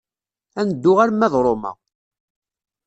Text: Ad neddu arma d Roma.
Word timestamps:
Ad 0.59 0.65
neddu 0.67 0.93
arma 1.03 1.27
d 1.33 1.35
Roma. 1.43 1.71